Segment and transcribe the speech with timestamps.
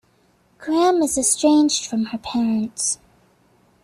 [0.57, 2.97] Graham is estranged from her parents.